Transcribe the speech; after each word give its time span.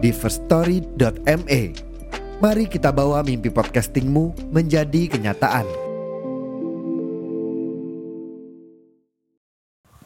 di 0.00 0.10
firststory.me. 0.10 1.62
Mari 2.40 2.64
kita 2.72 2.88
bawa 2.88 3.20
mimpi 3.20 3.52
podcastingmu 3.52 4.48
menjadi 4.48 5.12
kenyataan. 5.12 5.68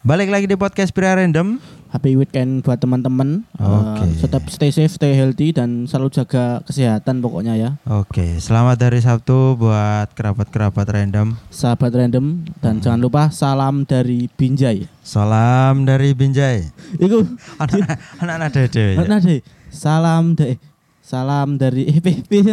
Balik 0.05 0.29
lagi 0.29 0.45
di 0.51 0.59
podcast 0.59 0.93
Pria 0.93 1.17
Random. 1.17 1.57
Happy 1.95 2.19
weekend 2.19 2.67
buat 2.67 2.83
teman-teman. 2.83 3.47
Oke. 3.55 4.03
Eh, 4.03 4.19
tetap 4.19 4.43
stay 4.51 4.75
safe, 4.75 4.91
stay 4.91 5.15
healthy 5.15 5.55
dan 5.55 5.87
selalu 5.87 6.11
jaga 6.11 6.59
kesehatan 6.67 7.23
pokoknya 7.23 7.55
ya. 7.55 7.71
Oke, 7.87 8.43
selamat 8.43 8.83
dari 8.83 8.99
Sabtu 8.99 9.55
buat 9.55 10.11
kerabat-kerabat 10.19 10.91
random. 10.91 11.39
Sahabat 11.55 11.95
random 11.95 12.51
dan 12.59 12.83
jangan 12.83 12.99
lupa 12.99 13.31
salam 13.31 13.87
dari 13.87 14.27
Binjai. 14.27 14.91
Salam 15.07 15.87
dari 15.87 16.11
Binjai. 16.19 16.67
Iku 16.99 17.31
Anak-anak 17.63 18.51
dede. 18.51 18.99
Nah, 18.99 19.23
deh. 19.23 19.39
Salam 19.71 20.35
deh. 20.35 20.59
Salam 20.99 21.63
dari 21.63 21.95
eh, 21.95 22.03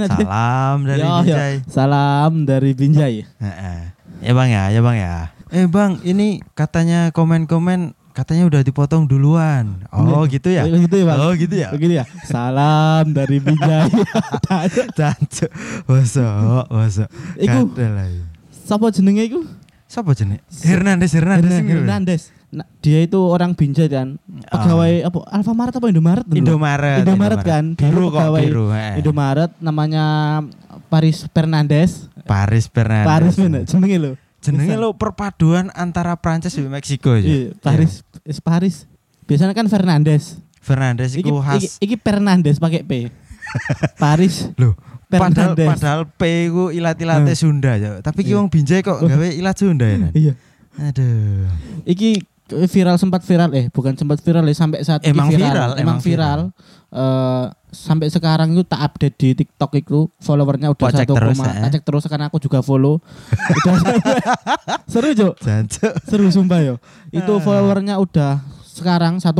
Salam 0.05 0.85
dari 0.85 1.01
Yo, 1.01 1.09
yo. 1.09 1.17
Binjai. 1.25 1.53
Salam 1.65 2.45
dari 2.45 2.71
Binjai. 2.77 3.25
Heeh. 3.25 3.79
Ya 4.21 4.37
bang 4.37 4.49
ya, 4.53 4.63
ya 4.69 4.85
bang 4.85 4.97
ya. 5.01 5.15
Eh 5.49 5.65
bang, 5.65 5.97
ini 6.05 6.45
katanya 6.53 7.09
komen-komen 7.09 7.97
katanya 8.11 8.43
udah 8.47 8.61
dipotong 8.61 9.03
duluan. 9.07 9.83
Oh 9.91 10.23
gitu 10.27 10.51
ya? 10.51 10.67
Gitu 10.67 10.95
ya, 11.01 11.05
Bang? 11.07 11.17
Oh 11.19 11.31
gitu 11.33 11.55
ya? 11.55 11.69
Begitu 11.71 11.93
ya. 11.97 12.05
Salam 12.23 13.11
dari 13.11 13.39
Binjai. 13.39 13.89
Cancuk. 14.97 15.51
Bosok, 15.87 16.65
bosok. 16.67 17.09
Iku- 17.39 17.71
ae. 17.77 18.21
Siapa 18.51 18.87
jenenge 18.91 19.23
iku? 19.27 19.41
Siapa 19.91 20.15
jenis? 20.15 20.39
Hernandez, 20.63 21.11
Hernandez. 21.11 21.51
Hernan- 21.51 21.63
ini 21.67 21.73
lho. 21.75 21.79
Hernandez. 21.83 22.21
Nah, 22.51 22.67
dia 22.79 22.99
itu 22.99 23.19
orang 23.19 23.55
Binjai 23.55 23.87
kan. 23.87 24.19
Pegawai 24.47 25.07
apa? 25.07 25.19
Alfamart 25.31 25.71
apa 25.75 25.87
Indomaret? 25.87 26.23
dulu? 26.27 26.35
Indomaret. 26.39 27.03
Indomaret 27.03 27.39
kan. 27.43 27.63
Biru 27.75 28.07
kok, 28.07 28.19
pegawai 28.19 28.43
biru. 28.43 28.65
heeh. 28.71 28.95
Indomaret 29.03 29.51
namanya 29.59 30.03
Paris 30.87 31.27
Fernandes. 31.31 32.07
Paris 32.23 32.67
Fernandez. 32.67 33.07
Paris 33.07 33.35
mana? 33.39 33.59
Jenenge 33.67 33.97
lho. 33.99 34.11
Jenenge 34.41 34.73
lo 34.75 34.93
perpaduan 34.93 35.69
antara 35.71 36.13
Prancis 36.15 36.53
dan 36.53 36.67
Meksiko 36.67 37.13
aja. 37.13 37.23
Iya, 37.23 37.53
Paris, 37.55 38.01
is 38.23 38.37
Paris. 38.37 38.89
Biasanya 39.23 39.53
kan 39.53 39.65
Fernandes. 39.65 40.41
Fernandez 40.57 41.13
Iki, 41.13 41.21
iku 41.23 41.37
iki, 41.37 41.45
khas. 41.47 41.63
iki 41.79 41.95
Fernandes 41.95 42.57
pakai 42.57 42.81
P. 42.81 43.09
Paris 43.97 44.49
Loh, 44.55 44.77
padahal 45.07 45.53
Fernandes. 45.53 45.67
padahal 45.67 46.01
P 46.07 46.21
iku 46.45 46.69
ilat-ilate 46.69 47.25
Hmm. 47.27 47.35
Sunda 47.35 47.73
ya. 47.75 47.97
Tapi 47.99 48.21
ki 48.21 48.29
Iya. 48.29 48.37
wong 48.37 48.47
Binjai 48.47 48.81
kok 48.81 49.01
gawe 49.09 49.27
ilat 49.27 49.55
Sunda 49.55 49.85
ya. 49.85 50.09
Iya. 50.11 50.33
Aduh. 50.79 51.49
Iki 51.83 52.09
viral 52.67 52.95
sempat 52.95 53.21
viral 53.21 53.49
eh 53.53 53.69
bukan 53.69 53.95
sempat 53.95 54.19
viral 54.19 54.43
ya 54.43 54.53
sampai 54.53 54.83
saat 54.83 55.01
Emang 55.01 55.29
viral, 55.29 55.75
emang 55.75 55.97
emang 55.97 55.99
viral. 55.99 56.39
Eh, 56.91 57.45
sampai 57.71 58.11
sekarang 58.11 58.51
itu 58.51 58.61
tak 58.61 58.83
update 58.83 59.15
di 59.15 59.29
TikTok 59.33 59.71
itu 59.73 59.99
followernya 60.19 60.69
udah 60.69 60.91
satu 60.91 61.15
terus, 61.15 61.39
koma 61.39 61.47
eh? 61.49 61.61
tak 61.63 61.69
cek 61.71 61.83
terus 61.87 62.03
karena 62.05 62.25
aku 62.27 62.37
juga 62.37 62.59
follow 62.59 62.99
udah 63.57 63.73
seru. 64.91 65.11
Jancuk. 65.39 65.93
seru 66.03 66.27
sumpah 66.27 66.59
yo 66.61 66.75
itu 67.09 67.31
Ah. 67.31 67.39
followernya 67.39 67.95
udah 67.95 68.43
sekarang 68.67 69.17
1,6 69.17 69.31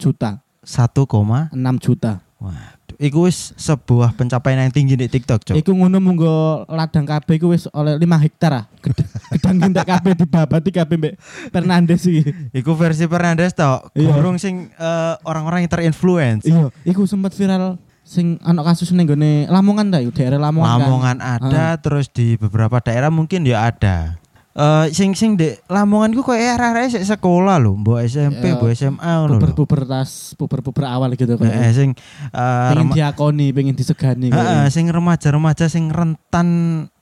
juta 0.00 0.40
1, 0.64 1.52
6 1.52 1.52
juta 1.78 2.24
waduh. 2.40 2.74
Iku 2.96 3.28
wis 3.28 3.52
sebuah 3.60 4.16
pencapaian 4.16 4.56
yang 4.56 4.72
tinggi 4.72 4.96
di 4.96 5.04
TikTok, 5.04 5.44
Cok. 5.44 5.56
Iku 5.60 5.76
ngono 5.76 6.00
munggo 6.00 6.64
ladang 6.64 7.04
KB 7.04 7.28
iku 7.36 7.52
wis 7.52 7.68
oleh 7.70 8.00
5 8.00 8.24
hektar 8.24 8.52
ah. 8.56 8.64
Ged- 8.80 9.04
Gedang 9.46 9.58
gintek 9.62 9.86
KB 9.86 10.06
dibabati 10.18 10.70
KB 10.70 10.90
mbek 10.98 11.14
Fernandes 11.48 12.02
iki. 12.02 12.22
Iku 12.50 12.74
versi 12.74 13.06
Fernandez 13.06 13.54
tok. 13.54 13.94
Iya. 13.94 14.10
Gorong 14.10 14.36
sing 14.36 14.68
eh, 14.68 15.14
orang-orang 15.22 15.62
yang 15.62 15.70
terinfluence. 15.70 16.42
Iya, 16.44 16.74
iku 16.82 17.06
sempat 17.06 17.30
viral 17.30 17.78
sing 18.02 18.38
ana 18.42 18.62
kasus 18.62 18.90
ning 18.90 19.06
gone 19.06 19.46
Lamongan 19.46 19.90
ta 19.90 19.98
daerah 20.02 20.38
Lamongan. 20.38 20.66
kan. 20.66 20.78
Lamongan 20.82 21.16
ada, 21.18 21.66
terus 21.76 22.06
di 22.06 22.34
beberapa 22.34 22.78
daerah 22.78 23.10
mungkin 23.10 23.42
ya 23.42 23.70
ada. 23.70 24.18
Eh 24.56 24.88
sing 24.88 25.12
sing 25.12 25.36
di 25.36 25.52
Lamongan 25.68 26.16
ku 26.16 26.24
kayak 26.24 26.56
arah-arah 26.56 26.88
sekolah 26.88 27.60
loh, 27.60 27.76
mbok 27.76 28.00
SMP, 28.00 28.40
Ya, 28.40 28.56
mbok 28.56 28.72
SMA 28.72 29.12
lho. 29.28 29.36
Puber-puber 29.36 29.84
tas, 29.84 30.32
puber-puber 30.32 30.88
awal 30.88 31.12
gitu 31.12 31.36
Eh, 31.36 31.44
kan. 31.44 31.76
sing 31.76 31.92
eh, 32.32 32.68
Pengen 32.72 32.88
diakoni, 32.88 33.52
pengen 33.52 33.76
disegani. 33.76 34.32
Heeh, 34.32 34.64
sing 34.72 34.88
remaja-remaja 34.88 35.68
sing 35.68 35.92
rentan 35.92 36.48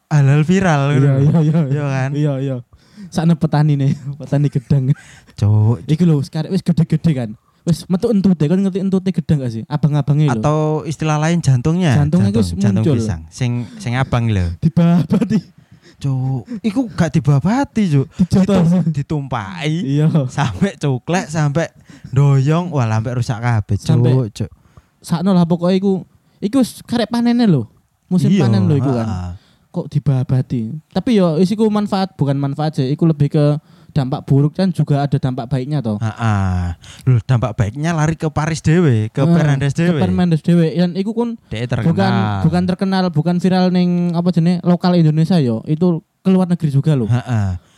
halal 0.09 0.43
viral 0.43 0.83
Iya, 0.89 0.95
gitu. 0.95 1.07
iya, 1.07 1.39
iya. 1.41 1.61
Iya 1.67 1.85
kan? 1.87 2.11
Iya, 2.13 2.33
iya. 2.39 2.57
Sakne 3.09 3.35
petani 3.35 3.75
nih, 3.75 3.93
petani 4.21 4.49
gedang. 4.49 4.83
Cuk. 5.35 5.85
Iku 5.85 6.03
lho, 6.03 6.19
sekarang 6.21 6.51
wis 6.51 6.61
gede-gede 6.61 7.13
kan. 7.13 7.31
Wis 7.63 7.87
metu 7.87 8.09
entute, 8.09 8.45
kan 8.45 8.59
ngerti 8.59 8.79
entute 8.79 9.09
gedang 9.09 9.41
gak 9.41 9.51
sih? 9.51 9.63
Abang-abangnya 9.67 10.31
lho. 10.31 10.35
Atau 10.37 10.59
istilah 10.85 11.17
lain 11.17 11.41
jantungnya. 11.41 11.97
Jantungnya 11.97 12.29
jantung, 12.29 12.43
wis 12.43 12.51
jantung 12.55 12.85
muncul. 12.85 12.97
pisang. 12.99 13.23
Sing 13.29 13.51
sing 13.79 13.95
abang 13.95 14.29
lho. 14.29 14.53
dibabati, 14.59 15.39
Cuk, 15.97 16.45
iku 16.61 16.81
gak 16.91 17.11
dibabati, 17.13 17.83
Cuk. 17.89 18.07
dijotos. 18.19 18.69
Ditumpai 18.87 19.71
Iya. 19.71 20.29
sampai 20.29 20.77
cuklek 20.77 21.27
sampai 21.27 21.71
doyong 22.11 22.69
wah 22.69 22.85
sampai 22.85 23.13
rusak 23.15 23.39
kabeh, 23.39 23.77
Cuk. 23.77 24.29
Cuk. 24.33 24.51
sakno 25.01 25.31
lah 25.31 25.45
pokoknya 25.45 25.77
iku 25.77 25.93
iku 26.41 26.57
wis 26.59 26.81
karek 26.81 27.09
panennya 27.09 27.45
lho 27.45 27.69
musim 28.07 28.29
Iya, 28.29 28.45
panen 28.45 28.65
lho 28.65 28.75
iku 28.75 28.89
kan. 28.91 29.37
Kok 29.75 29.91
dibabati 29.91 30.71
tapi 30.89 31.19
yo 31.19 31.35
isiku 31.37 31.67
manfaat 31.67 32.15
bukan 32.15 32.39
manfaat 32.39 32.79
sih 32.79 32.87
iku 32.87 33.05
lebih 33.05 33.27
ke 33.29 33.45
dampak 33.91 34.23
buruk 34.23 34.55
kan 34.55 34.71
juga 34.71 35.03
ada 35.03 35.19
dampak 35.19 35.47
baiknya 35.47 35.79
toh 35.79 35.99
Heeh. 35.99 36.75
Loh, 37.05 37.19
dampak 37.21 37.55
baiknya 37.55 37.91
lari 37.91 38.15
ke 38.15 38.27
Paris 38.27 38.59
dewe, 38.59 39.07
ke 39.09 39.19
Eh, 39.19 39.27
Fernandes 39.29 39.71
ke 39.71 39.87
dewe. 39.87 39.99
Fernandes 39.99 40.43
dewe 40.43 40.67
dan 40.69 40.95
iku 40.95 41.11
kun 41.11 41.39
terkenal. 41.47 41.87
bukan 41.87 42.13
bukan 42.43 42.63
terkenal 42.67 43.05
bukan 43.09 43.37
viral 43.39 43.71
ning 43.71 44.11
apa 44.13 44.31
jenis 44.31 44.59
lokal 44.63 44.95
Indonesia 44.95 45.39
yo 45.39 45.63
itu 45.65 46.03
keluar 46.23 46.47
negeri 46.47 46.71
juga 46.71 46.95
loh 46.95 47.07
Heeh. 47.07 47.74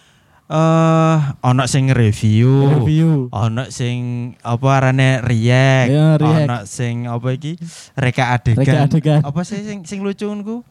Eh, 0.47 1.17
ono 1.43 1.67
sing 1.67 1.91
review. 1.91 2.79
review 2.79 3.27
Ono 3.34 3.67
sing 3.67 4.31
apa 4.47 4.67
arane 4.79 5.19
react. 5.19 5.91
Ya, 5.91 6.15
react. 6.15 6.47
Ono 6.47 6.59
sing 6.62 7.11
apa 7.11 7.34
iki? 7.34 7.59
Reka 7.99 8.31
adegan. 8.31 8.62
Reka 8.62 8.77
adegan. 8.87 9.21
Apa 9.27 9.43
sih 9.43 9.67
sing 9.67 9.83
sing 9.83 10.07
lucu 10.07 10.31
ku? 10.47 10.62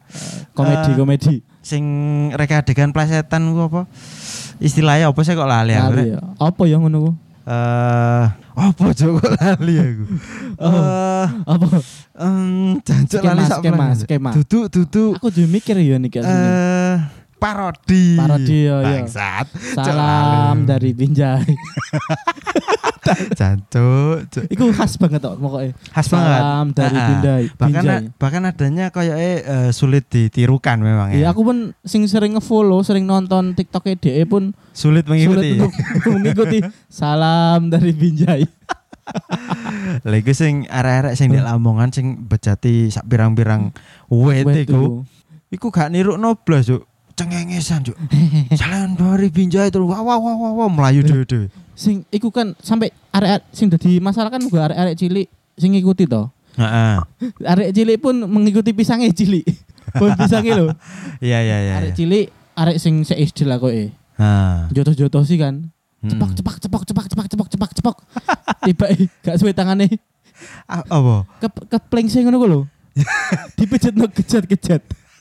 komedi 0.56 0.90
Eh, 0.92 0.96
komedi 0.96 1.34
Sing 1.60 1.84
reka 2.32 2.64
adegan 2.64 2.96
plesetan 2.96 3.52
ku 3.52 3.68
apa? 3.68 3.84
Istilahnya 4.64 5.12
apa 5.12 5.20
sih 5.20 5.36
kok 5.36 5.44
lali 5.44 5.76
aku? 5.76 5.92
Lali 5.92 6.04
ya. 6.16 6.20
apa 6.24 6.62
yang 6.64 6.80
ngono 6.80 6.98
ku? 6.98 7.12
Eh, 7.44 8.24
apa 8.56 8.84
kok 8.96 9.28
lali 9.44 9.74
aku? 9.76 10.04
Eh, 10.56 11.26
apa 11.44 11.66
em, 12.16 12.80
jancuk 12.80 13.20
lali 13.20 13.44
sak 13.44 13.60
skema, 13.60 13.86
skema. 13.92 14.30
Duduk 14.40 14.72
duduk 14.72 15.20
aku 15.20 15.28
juga 15.28 15.48
mikir 15.52 15.76
ya 15.84 16.00
nih 16.00 16.08
eh 16.16 16.65
parodi. 17.46 18.06
Parodi, 18.18 18.58
ya. 18.66 18.76
Bangsat. 18.82 19.46
Salam 19.72 19.96
lali. 20.58 20.66
dari 20.66 20.90
Binjai 20.90 21.46
Jancuk. 23.38 24.26
Iku 24.50 24.74
khas 24.74 24.98
banget 24.98 25.22
kok 25.22 25.38
pokoknya. 25.38 25.78
Khas 25.94 26.10
banget. 26.10 26.40
Salam 26.42 26.66
dari 26.74 26.90
Ah, 26.90 26.98
ah. 26.98 27.08
Bindai. 27.08 27.44
bahkan 27.54 27.82
Binjai. 27.82 28.04
bahkan 28.18 28.42
adanya 28.44 28.86
kayak 28.90 29.16
eh, 29.16 29.70
sulit 29.70 30.10
ditirukan 30.10 30.74
memang 30.76 31.14
Iya, 31.14 31.22
ya 31.22 31.26
aku 31.30 31.46
pun 31.46 31.56
sing 31.86 32.02
sering 32.10 32.34
ngefollow, 32.34 32.82
sering 32.82 33.06
nonton 33.06 33.54
TikTok 33.54 33.86
DE 33.96 34.26
pun 34.26 34.50
sulit 34.74 35.06
mengikuti 35.06 35.54
sulit 35.54 35.62
untuk 35.62 35.72
mengikuti. 36.18 36.58
Salam 36.90 37.70
dari 37.70 37.94
Binjai. 37.94 38.42
lagi 40.02 40.34
sing 40.34 40.66
arek-arek 40.66 41.14
sing 41.14 41.30
di 41.30 41.38
Lamongan 41.38 41.94
sing 41.94 42.26
bejati 42.26 42.90
sak 42.90 43.06
pirang-pirang 43.06 43.70
wet 44.10 44.66
iku 44.66 45.06
iku 45.46 45.66
gak 45.70 45.94
niru 45.94 46.18
noblas 46.18 46.66
juk 46.66 46.82
cengengesan 47.16 47.80
juk 47.82 47.96
jalan 48.52 48.92
dari 48.92 49.32
binjai 49.32 49.72
terus 49.72 49.88
wah 49.88 50.04
wah 50.04 50.20
wah 50.20 50.36
wah, 50.36 50.52
wah 50.52 50.68
melayu 50.68 51.00
Iya. 51.02 51.24
dhewe 51.24 51.48
Sing 51.76 52.08
iku 52.08 52.32
kan 52.32 52.56
sampai 52.56 52.88
arek 53.12 53.44
sing 53.52 53.68
dadi 53.68 54.00
masalah 54.00 54.32
kan 54.32 54.40
juga 54.40 54.64
arek-arek 54.64 54.96
cilik 54.96 55.28
sing 55.56 55.76
ngikuti 55.76 56.08
to. 56.08 56.24
heeh 56.56 56.96
Arek 57.44 57.68
cilik 57.76 58.00
pun 58.00 58.16
mengikuti 58.24 58.72
pisangnya 58.72 59.12
cilik. 59.12 59.44
Pohon 60.00 60.16
pisangnya 60.16 60.56
lho. 60.56 60.66
iya 61.20 61.44
iya 61.44 61.56
iya 61.60 61.72
Arek 61.76 61.92
iya. 61.92 61.96
cilik 61.96 62.26
arek 62.56 62.76
sing 62.80 63.04
se 63.04 63.12
SD 63.12 63.44
lah 63.44 63.60
koe. 63.60 63.92
Nah, 64.16 64.72
Jotos-jotosi 64.72 65.36
kan. 65.36 65.68
hmm. 66.00 66.08
Cepak 66.08 66.32
cepak 66.32 66.56
cepak 66.56 66.82
cepak 66.88 67.04
cepak 67.12 67.26
cepak 67.28 67.48
cepak 67.52 67.70
cepak. 67.76 67.96
Tiba 68.64 68.86
gak 69.28 69.36
suwe 69.36 69.52
tangane 69.52 70.00
apa? 70.64 71.28
Ke 71.44 71.48
kepling 71.76 72.08
sing 72.08 72.24
ngono 72.24 72.40
ku 72.40 72.48
lho. 72.48 72.60
Dipijetno 73.60 74.08
kejet-kejet. 74.08 74.80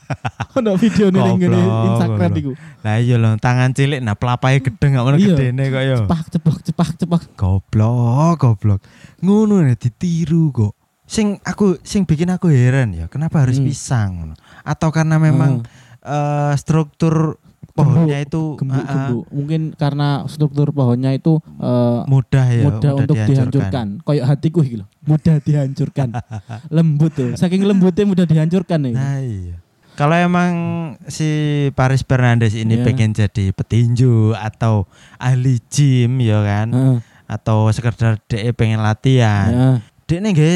Ono 0.57 0.72
video 0.75 1.10
ning 1.10 1.36
ngene 1.36 1.52
Goblok, 1.52 1.86
Instagram 1.90 2.31
iku. 2.36 2.52
Lah 2.81 2.96
iya 2.98 3.16
lho, 3.16 3.30
tangan 3.38 3.69
cilik 3.72 4.00
nah 4.00 4.13
pelapai 4.13 4.60
gedeng 4.60 4.92
gak 4.94 5.04
ngono 5.04 5.18
Iya. 5.18 5.28
gedene 5.31 5.63
kok 5.68 5.84
yo. 5.84 5.98
Cepak 6.02 6.22
cepak 6.30 6.57
cepak 6.62 6.90
cepak. 6.96 7.22
Goblok, 7.36 8.36
goblok. 8.38 8.80
Ngono 9.19 9.62
nih 9.62 9.75
ditiru 9.75 10.50
kok. 10.50 10.74
Sing 11.06 11.38
aku 11.42 11.78
sing 11.81 12.04
bikin 12.04 12.30
aku 12.30 12.50
heran 12.50 12.90
ya, 12.92 13.06
kenapa 13.06 13.42
harus 13.42 13.57
Hmm. 13.57 13.66
pisang? 13.66 14.12
Atau 14.62 14.90
karena 14.90 15.18
memang 15.18 15.62
eh, 16.02 16.54
struktur 16.56 17.42
pohonnya 17.72 18.22
itu 18.22 18.56
Gembuk, 18.56 18.78
ah, 18.78 18.88
gembuk. 18.88 19.24
Mungkin 19.30 19.62
karena 19.75 20.24
struktur 20.25 20.69
pohonnya 20.69 21.12
itu 21.12 21.42
eh, 21.60 22.02
mudah 22.06 22.46
ya, 22.48 22.63
mudah 22.63 22.92
untuk 22.96 23.18
dihancurkan. 23.19 23.88
Kayak 24.00 24.25
hatiku 24.28 24.60
iki 24.62 24.80
lho, 24.80 24.86
mudah 25.04 25.36
dihancurkan. 25.40 26.10
Lembut 26.75 27.12
tuh. 27.12 27.30
Saking 27.36 27.66
lembutnya 27.66 28.06
mudah 28.06 28.24
dihancurkan 28.24 28.80
nih. 28.80 28.94
Nah, 28.94 29.18
iya. 29.19 29.56
Kalau 29.95 30.12
emang 30.13 30.51
si 31.07 31.27
Paris 31.71 32.03
Fernandes 32.03 32.51
ini 32.51 32.75
Iya. 32.75 32.83
pengen 32.83 33.12
jadi 33.12 33.50
petinju 33.50 34.36
atau 34.36 34.83
ahli 35.15 35.63
gym 35.65 36.19
ya 36.19 36.44
kan, 36.44 36.68
Heeh. 36.69 36.97
atau 37.25 37.71
sekedar 37.71 38.19
DE 38.27 38.51
pengen 38.51 38.80
latihan, 38.80 39.50
Ya. 39.50 39.69
DE 40.06 40.19
nih 40.19 40.31
gak 40.31 40.51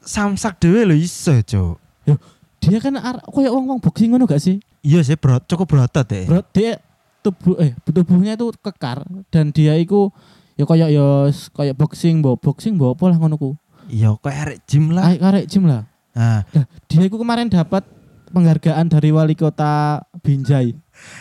samsak 0.00 0.56
dewe 0.58 0.82
lo 0.82 0.96
iso 0.96 1.36
cok. 1.36 1.76
Dia 2.58 2.80
kan 2.80 2.96
ar- 2.96 3.22
kayak 3.22 3.52
wong-wong 3.52 3.78
boxing 3.78 4.10
ngono 4.10 4.24
gak 4.24 4.40
sih? 4.40 4.58
Iya 4.80 5.04
sih 5.04 5.14
bro, 5.14 5.38
cukup 5.40 5.68
berotot 5.68 6.02
deh. 6.02 6.24
Bro, 6.24 6.42
dia 6.50 6.80
tubuh 7.20 7.54
eh 7.60 7.76
tubuhnya 7.84 8.34
itu 8.34 8.50
kekar 8.56 9.04
dan 9.28 9.52
dia 9.52 9.76
itu 9.76 10.08
ya 10.56 10.64
kayak 10.64 10.88
ya 10.88 11.06
kayak 11.52 11.76
boxing, 11.76 12.18
bawa 12.18 12.34
boxing 12.34 12.74
bawa 12.74 12.96
apa 12.96 13.04
lah 13.06 13.16
ngono 13.16 13.36
ku. 13.36 13.50
Iya, 13.86 14.16
kok 14.16 14.26
arek 14.26 14.58
gym 14.64 14.90
lah. 14.90 15.04
Kayak 15.06 15.20
karek 15.22 15.44
gym 15.46 15.64
lah. 15.68 15.82
Nah, 16.16 16.40
Nah, 16.50 16.64
dia 16.88 17.04
itu 17.04 17.14
kemarin 17.14 17.46
dapat 17.46 17.84
penghargaan 18.28 18.86
dari 18.86 19.10
wali 19.10 19.32
kota 19.32 20.00
Binjai. 20.18 20.74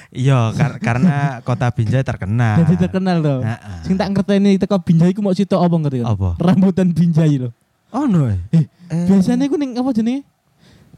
iya 0.09 0.50
kar- 0.51 0.80
karena 0.80 1.39
kota 1.42 1.69
Binjai 1.69 2.01
terkenal. 2.01 2.62
Jadi 2.62 2.75
terkenal 2.80 3.18
loh. 3.19 3.39
Heeh. 3.42 3.80
Sing 3.81 3.94
tak 3.94 4.09
ngerteni 4.09 4.57
teko 4.57 4.77
Binjai 4.77 5.12
ku 5.12 5.21
mau 5.21 5.31
situ 5.31 5.54
apa 5.54 5.71
ngerti 5.71 6.01
kan? 6.01 6.07
Apa? 6.09 6.30
Rambutan 6.38 6.89
Binjai 6.89 7.38
loh. 7.38 7.51
Oh 7.89 8.04
no. 8.04 8.27
Eh, 8.27 8.65
Biasanya 8.88 9.45
ku 9.45 9.56
ning 9.56 9.74
apa 9.74 9.89
jenenge? 9.92 10.27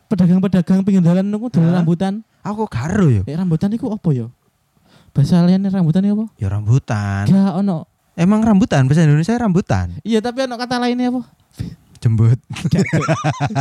Pedagang-pedagang 0.07 0.81
pinggir 0.81 1.05
niku 1.21 1.47
dolan 1.47 1.69
Hah? 1.69 1.77
rambutan. 1.79 2.13
aku 2.39 2.65
karo 2.65 3.11
yo. 3.11 3.21
Eh 3.23 3.35
rambutan 3.35 3.69
iku 3.69 3.93
apa 3.93 4.09
ya? 4.09 4.25
Bahasa 5.13 5.45
liane 5.45 5.69
rambutan 5.69 6.01
iku 6.01 6.13
apa? 6.15 6.25
Ya 6.35 6.47
rambutan. 6.49 7.23
Gak 7.25 7.53
ono. 7.55 7.85
Emang 8.15 8.41
rambutan 8.41 8.83
bahasa 8.83 9.05
Indonesia 9.05 9.37
rambutan. 9.37 9.93
Iya 10.01 10.19
tapi 10.19 10.43
ono 10.43 10.57
kata 10.57 10.75
lainnya 10.75 11.13
apa? 11.13 11.21
Jembut. 11.99 12.39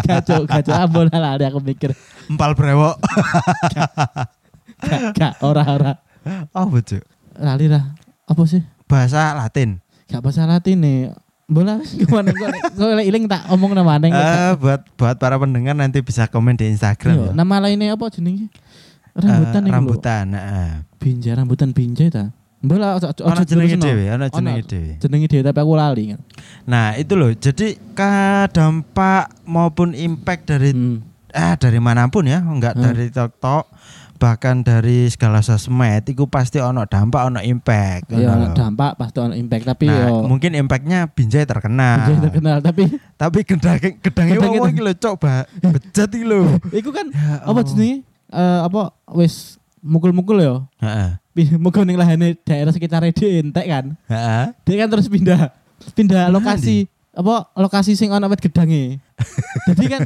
Gacok, 0.06 0.46
gacok 0.46 0.74
abon 0.74 1.06
lah 1.10 1.34
ada 1.34 1.50
aku 1.50 1.58
mikir. 1.58 1.90
Empal 2.26 2.54
brewok. 2.54 2.94
Gak, 4.78 5.10
gak, 5.14 5.32
ora 5.42 5.62
ora. 5.66 5.92
Oh, 6.54 6.70
cuk. 6.70 7.02
Lali 7.34 7.66
lah. 7.66 7.94
Apa 8.24 8.42
sih? 8.46 8.62
Bahasa 8.86 9.34
Latin. 9.34 9.82
Gak 10.06 10.22
bahasa 10.22 10.46
Latin 10.46 10.78
nih. 10.78 10.98
Bola 11.48 11.80
gimana 11.96 12.28
gue 12.28 12.48
gue 12.76 13.08
iling 13.08 13.24
tak 13.24 13.48
omong 13.48 13.72
nama 13.72 13.96
neng. 13.96 14.12
Eh, 14.12 14.52
buat 14.60 14.84
buat 15.00 15.16
para 15.16 15.40
pendengar 15.40 15.72
nanti 15.72 16.04
bisa 16.04 16.28
komen 16.28 16.60
di 16.60 16.68
Instagram 16.68 17.16
Iya, 17.16 17.24
ya. 17.24 17.32
nama 17.32 17.56
lainnya 17.56 17.96
apa 17.96 18.12
jenenge? 18.12 18.52
Eh, 19.16 19.16
Rambutan 19.16 19.60
nih. 19.64 19.72
rambutan, 19.72 20.26
heeh. 20.36 20.70
Binjai, 21.00 21.32
rambutan 21.34 21.72
binjai 21.72 22.12
ta. 22.12 22.28
Ojo 22.58 23.06
Ono 23.22 23.42
jenenge 23.42 23.78
dhewe, 23.78 24.04
ono 24.10 24.26
Ono 24.26 24.34
jenenge 24.34 24.62
dhewe. 24.66 24.90
Jenenge 24.98 25.26
dhewe 25.26 25.42
tapi 25.42 25.58
aku 25.62 25.72
lali. 25.72 26.04
Nah, 26.66 26.98
itu 26.98 27.14
loh. 27.14 27.30
Jadi 27.30 27.78
ka 27.94 28.50
dampak 28.50 29.30
maupun 29.44 29.94
impact 29.94 30.42
dari 30.48 30.74
Hmm. 30.74 31.06
ah 31.28 31.54
dari 31.54 31.78
mana 31.78 32.08
pun 32.08 32.26
ya, 32.26 32.40
enggak 32.40 32.74
Hmm. 32.74 32.82
dari 32.82 33.04
TikTok 33.08 33.64
bahkan 34.18 34.66
dari 34.66 35.06
segala 35.06 35.38
sosmed 35.38 36.02
itu 36.02 36.26
pasti 36.26 36.58
ono 36.58 36.82
dampak 36.82 37.30
ono 37.30 37.38
impact 37.38 38.10
Iya, 38.10 38.34
loh. 38.34 38.50
dampak 38.50 38.98
pasti 38.98 39.22
ono 39.22 39.30
impact 39.30 39.62
tapi 39.64 39.86
nah, 39.86 40.10
yo 40.10 40.26
mungkin 40.26 40.58
impactnya 40.58 41.06
Binjai 41.06 41.46
terkenal 41.46 42.02
Binjai 42.02 42.22
terkenal 42.26 42.58
tapi 42.58 42.98
tapi 43.14 43.46
gedang 43.46 43.78
gedangnya 43.78 44.42
wong 44.42 44.74
iki 44.74 44.82
lho 44.82 44.90
cok 44.92 45.14
ba 45.16 45.46
bejat 45.62 46.10
iki 46.10 46.26
lho 46.26 46.50
iku 46.74 46.90
kan 46.90 47.06
Ya 47.14 47.46
apa 47.46 47.46
Allah. 47.46 47.62
jenenge? 47.62 47.96
Eh 48.28 48.58
apa 48.60 48.82
wis 49.08 49.57
mukul-mukul 49.82 50.38
ya. 50.40 50.54
heeh 50.82 51.10
Mukul 51.62 51.86
ning 51.86 51.94
lahane 51.94 52.34
daerah 52.42 52.74
sekitar 52.74 53.06
dia 53.14 53.38
entek 53.38 53.66
kan. 53.66 53.84
heeh 54.10 54.46
Dia 54.66 54.74
kan 54.84 54.88
terus 54.90 55.06
pindah 55.06 55.54
pindah 55.94 56.26
lokasi 56.34 56.90
apa 57.14 57.50
lokasi 57.58 57.98
sing 57.98 58.14
ono 58.14 58.26
wit 58.30 58.42
gedange. 58.42 58.98
Jadi 59.68 59.84
kan 59.90 60.00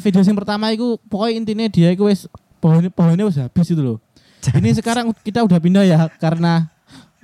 video 0.00 0.20
sing 0.24 0.36
pertama 0.36 0.72
itu 0.72 1.00
pokoknya 1.08 1.32
intinya 1.40 1.66
dia 1.68 1.92
itu 1.92 2.04
wis 2.04 2.28
pohonnya 2.60 2.92
pohonnya 2.92 3.24
wis 3.24 3.40
habis 3.40 3.68
itu 3.72 3.80
loh. 3.80 3.98
Ini 4.44 4.76
sekarang 4.76 5.08
kita 5.24 5.40
udah 5.40 5.56
pindah 5.56 5.84
ya 5.88 6.04
karena 6.20 6.68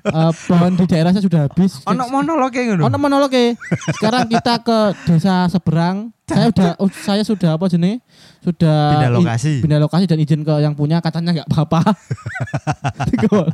eh, 0.02 0.32
pohon 0.44 0.72
di 0.72 0.84
daerah 0.84 1.10
saya 1.10 1.20
sudah 1.20 1.40
habis. 1.44 1.80
ono 1.82 2.04
monolog 2.06 2.48
kayak 2.48 2.66
ngono 2.72 2.82
Ono 2.84 2.96
monolog 2.96 3.28
ya. 3.28 3.52
Sekarang 3.90 4.26
kita 4.26 4.60
ke 4.60 4.78
desa 5.04 5.46
seberang. 5.46 6.10
Saya 6.24 6.48
udah 6.48 6.70
oh, 6.76 6.86
saya 6.88 7.20
sudah 7.20 7.54
apa 7.54 7.66
jenis? 7.66 7.98
Sudah 8.40 8.94
Pindah 8.94 9.10
i- 9.10 9.16
lokasi. 9.16 9.52
pindah 9.58 9.78
lokasi 9.78 10.04
dan 10.06 10.16
izin 10.16 10.40
ke 10.40 10.54
yang 10.56 10.72
punya 10.72 10.98
katanya 10.98 11.30
nggak 11.36 11.48
apa-apa. 11.48 11.80
Iku. 13.16 13.50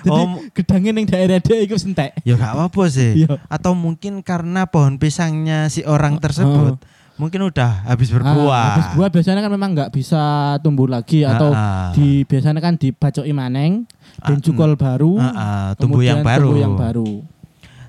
Jadi 0.00 0.16
Oh, 0.16 0.40
gedangnya 0.50 0.92
ning 0.92 1.04
daerah 1.04 1.36
dia 1.36 1.60
itu 1.60 1.76
sentek. 1.76 2.16
ya 2.22 2.32
gak 2.34 2.54
apa-apa 2.54 2.88
sih 2.88 3.20
Iya. 3.20 3.36
atau 3.46 3.74
mungkin 3.74 4.22
karena 4.22 4.64
pohon 4.64 4.96
pisangnya 4.96 5.68
si 5.68 5.84
orang 5.84 6.16
tersebut 6.16 6.80
mungkin 7.20 7.44
udah 7.44 7.84
habis 7.84 8.08
berbuah 8.08 8.48
Ah, 8.50 8.68
habis 8.72 8.86
buah 8.94 9.08
biasanya 9.08 9.40
kan 9.40 9.52
memang 9.52 9.70
nggak 9.70 9.92
bisa 9.92 10.22
tumbuh 10.58 10.88
lagi 10.88 11.20
atau 11.22 11.52
Ah, 11.52 11.60
ah. 11.60 11.88
di 11.92 12.24
biasanya 12.24 12.58
kan 12.58 12.74
dibacoki 12.74 13.30
maneng 13.30 13.84
dan 14.18 14.34
Ah, 14.34 14.40
cukol 14.40 14.72
baru. 14.74 15.12
Ah, 15.14 15.28
ah, 15.28 15.68
tumbuh 15.76 16.00
yang 16.00 16.20
baru 16.20 16.48
tumbuh 16.48 16.58
yang 16.58 16.74
baru. 16.74 17.20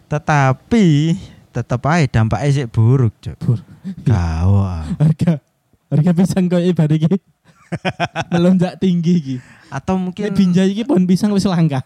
tetapi 0.06 1.16
tetap 1.50 1.80
aja 1.86 2.08
dampaknya 2.10 2.50
sih 2.54 2.66
buruk 2.66 3.16
cok 3.18 3.36
Bur- 3.38 3.66
Gawat. 4.04 4.92
Harga 4.94 5.34
harga 5.88 6.12
pisang 6.14 6.46
kau 6.46 6.60
ibarat 6.60 6.92
iki 6.94 7.16
melonjak 8.32 8.76
tinggi 8.78 9.14
iki. 9.16 9.36
atau 9.68 9.96
Nek 9.96 10.04
mungkin 10.04 10.24
binjai 10.30 10.68
iki 10.70 10.84
pohon 10.84 11.08
pisang 11.08 11.32
wis 11.32 11.48
langka. 11.48 11.80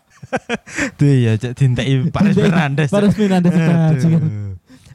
tuh 0.98 1.06
ya 1.06 1.38
cek 1.38 1.54
dintai 1.54 2.10
Paris 2.10 2.34
Fernandes 2.34 2.90
Paris 2.90 3.14
Fernandes. 3.14 3.54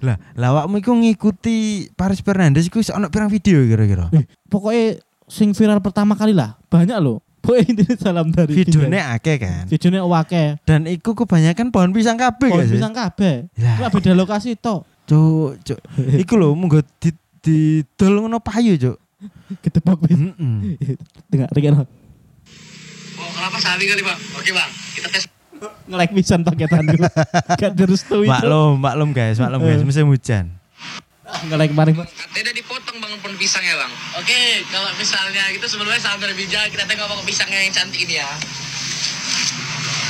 Lah 0.00 0.16
lawakmu 0.34 0.80
iku 0.80 0.92
ngikuti 0.96 1.88
Paris 1.92 2.20
Fernandes 2.20 2.66
iku 2.66 2.80
ono 2.92 3.08
pirang 3.08 3.28
video 3.28 3.60
kira-kira 3.62 4.08
Eh, 4.10 4.24
pokoknya 4.48 4.98
sing 5.28 5.52
viral 5.52 5.78
pertama 5.78 6.16
kali 6.16 6.32
lah 6.34 6.56
banyak 6.66 6.96
loh. 6.98 7.20
Pokoknya 7.40 7.72
intinya 7.72 7.96
salam 7.96 8.28
dari 8.28 8.52
videonya 8.52 9.16
akeh 9.16 9.36
kan 9.40 9.64
videonya 9.64 10.04
wake. 10.04 10.60
dan 10.68 10.84
iku 10.84 11.16
kebanyakan 11.16 11.72
pohon 11.72 11.92
pisang 11.92 12.20
kabeh 12.20 12.52
Pohon 12.52 12.68
pisang 12.68 12.92
kabeh. 12.92 13.48
Lah. 13.56 13.88
Beda 13.88 14.12
lokasi 14.12 14.60
toh. 14.60 14.84
cuk 15.08 15.56
cuk 15.64 15.80
iku 16.22 16.36
lho 16.36 16.52
munggo 16.52 16.84
di 17.00 17.10
di 17.40 17.58
dol 17.96 18.20
ngono 18.20 18.38
payu 18.44 18.76
cuk 18.76 18.96
Ketepok 19.60 20.00
wis. 20.08 20.16
Heeh. 20.16 20.96
Tengah 21.28 21.48
reken 21.52 21.76
Oh, 21.76 23.28
kelapa 23.36 23.58
sari 23.60 23.84
kali, 23.84 24.00
Bang. 24.00 24.16
Oke, 24.32 24.48
Bang. 24.48 24.70
Kita 24.96 25.12
tes. 25.12 25.28
Nge-like 25.90 26.12
pisan 26.16 26.40
paketan 26.46 26.84
gue. 26.86 27.08
Gak 27.60 27.72
direstui. 27.76 28.26
Maklum 28.28 28.80
maklum 28.80 29.10
guys 29.12 29.36
maklum 29.36 29.60
guys 29.64 29.82
musim 29.84 30.08
hujan 30.08 30.60
Nge-like 31.46 31.70
kemarin. 31.70 31.94
Katanya 31.94 32.52
dipotong 32.52 32.98
Bang 32.98 33.14
pohon 33.22 33.38
pisang 33.38 33.62
ya, 33.62 33.78
Bang. 33.78 33.92
Oke, 34.18 34.66
kalau 34.66 34.90
misalnya 34.98 35.46
itu 35.54 35.62
sebelumnya 35.62 36.02
salam 36.02 36.18
dari 36.18 36.34
bijak, 36.34 36.74
kita 36.74 36.84
tengok 36.90 37.06
pohon 37.06 37.22
pisangnya 37.22 37.62
yang 37.62 37.70
cantik 37.70 38.02
ini 38.02 38.18
ya. 38.18 38.30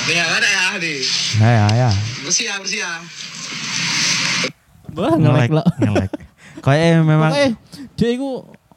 Nih, 0.09 0.17
ada 0.17 0.49
ya, 0.49 0.65
nih. 0.81 0.99
ya 1.39 1.51
ya 1.53 1.67
ya 1.87 1.91
Bersih 2.25 2.49
ya, 2.49 2.55
bersih 2.57 2.81
ya. 2.83 2.93
Wah, 4.97 5.15
nge-like 5.15 5.53
lo. 5.53 5.63
nge-like 5.79 6.15
Kayaknya 6.61 7.01
memang 7.05 7.31
Pokoknya 7.33 7.51
dia 7.97 8.09
itu 8.17 8.31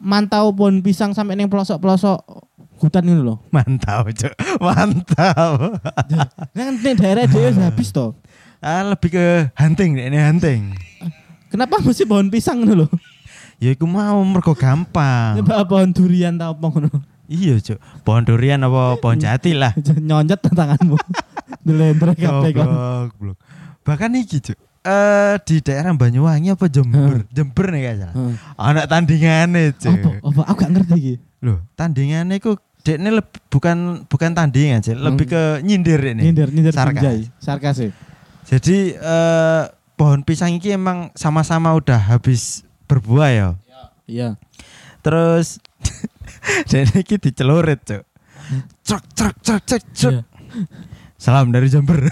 mantau 0.04 0.52
pohon 0.52 0.84
pisang 0.84 1.12
sampai 1.16 1.40
neng 1.40 1.48
pelosok-pelosok 1.48 2.20
hutan 2.84 3.04
ini 3.04 3.18
loh. 3.18 3.40
mantap 3.50 4.06
cuk 4.10 4.34
mantap 4.60 5.80
Kan 6.52 6.74
neng 6.78 6.96
daerah 6.96 7.24
dia 7.24 7.40
wis 7.42 7.58
habis 7.58 7.90
toh. 7.90 8.14
ah, 8.60 8.84
lebih 8.86 9.10
ke 9.10 9.26
hunting 9.54 9.96
ini 9.96 10.18
hunting 10.18 10.76
Kenapa 11.48 11.78
mesti 11.80 12.04
pohon 12.04 12.28
pisang 12.28 12.62
ngono 12.62 12.86
loh? 12.86 12.90
ya 13.58 13.70
iku 13.70 13.86
mau 13.86 14.20
mergo 14.22 14.52
gampang 14.52 15.40
Coba 15.40 15.64
pohon 15.64 15.90
durian 15.90 16.34
tau 16.34 16.52
apa 16.52 16.66
ngono. 16.68 16.90
iya 17.26 17.56
cuk 17.56 17.78
pohon 18.02 18.22
durian 18.22 18.60
apa 18.60 18.98
pohon 18.98 19.18
jati 19.18 19.54
lah 19.54 19.72
Nyonjet 20.00 20.42
tanganmu. 20.42 21.00
Dilendre 21.64 22.12
kabeh 22.14 22.52
kon. 22.52 22.68
Goblok, 22.68 23.38
bahkan 23.82 24.12
iki 24.14 24.42
cuk 24.42 24.60
eh 24.84 25.40
di 25.40 25.64
daerah 25.64 25.96
Banyuwangi 25.96 26.52
apa 26.52 26.68
Jember 26.68 27.24
Jember 27.30 27.72
nih 27.72 27.96
salah 27.96 28.12
Heeh. 28.12 28.34
anak 28.58 28.86
tandingannya 28.86 29.72
Apa? 29.72 29.80
cuk 29.80 30.16
Apa? 30.20 30.42
Aku 30.44 30.58
gak 30.60 30.72
ngerti 30.74 30.94
iki. 30.98 31.14
loh 31.40 31.64
tandingannya 31.74 32.36
iku 32.36 32.60
dek 32.84 33.00
ini 33.00 33.10
leb- 33.16 33.42
bukan 33.48 34.04
bukan 34.12 34.36
tandingan 34.36 34.84
sih 34.84 34.92
lebih 34.92 35.32
ke 35.32 35.64
nyindir 35.64 36.04
ini 36.04 36.30
Nyindir 36.30 36.52
nyindir 36.52 36.76
Sarkas. 36.76 37.32
Sarkas 37.40 37.76
sih. 37.80 37.92
Jadi 38.44 38.92
eh, 38.92 39.64
pohon 39.96 40.20
pisang 40.22 40.52
ini 40.52 40.76
emang 40.76 41.08
sama-sama 41.16 41.72
udah 41.72 41.96
habis 41.96 42.68
berbuah 42.92 43.30
ya. 43.32 43.48
Iya. 44.04 44.36
Terus 45.00 45.64
dan 46.70 46.92
iki 46.92 47.16
dicelurit, 47.16 47.80
Cuk. 47.88 48.04
Cek 48.84 49.04
cek 49.16 49.34
cek 49.40 49.62
cek 49.64 49.84
cek. 49.96 50.12
Iya. 50.12 50.22
Salam 51.16 51.56
dari 51.56 51.72
Jember. 51.72 52.04